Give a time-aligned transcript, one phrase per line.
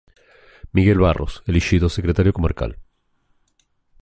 [0.71, 2.71] Miguel Barros elixido secretario comarcal